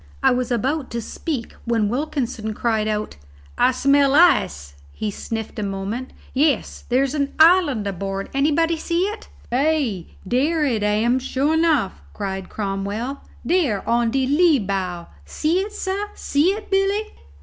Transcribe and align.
I 0.23 0.31
was 0.31 0.49
about 0.49 0.89
to 0.93 0.99
speak 0.99 1.53
when 1.65 1.87
Wilkinson 1.87 2.55
cried 2.55 2.87
out, 2.87 3.17
"I 3.55 3.71
smell 3.71 4.15
ice." 4.15 4.73
He 4.91 5.11
sniffed 5.11 5.59
a 5.59 5.63
moment: 5.63 6.11
"Yes, 6.33 6.85
there's 6.89 7.13
an 7.13 7.33
island 7.39 7.85
aboard. 7.85 8.27
Anybody 8.33 8.77
see 8.77 9.01
it?" 9.01 9.29
"Ay, 9.51 10.07
dere 10.27 10.65
it 10.65 10.81
am, 10.81 11.19
sure 11.19 11.53
enough!" 11.53 12.01
cried 12.15 12.49
Cromwell. 12.49 13.21
"Dere 13.45 13.83
on 13.87 14.09
de 14.09 14.25
lee 14.25 14.57
bow 14.57 15.05
see 15.23 15.59
it, 15.59 15.71
sah? 15.71 16.07
See 16.15 16.47
it, 16.49 16.71
Billy?" 16.71 17.03